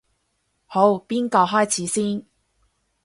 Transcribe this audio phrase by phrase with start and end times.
[0.65, 2.25] 好，邊個開始先？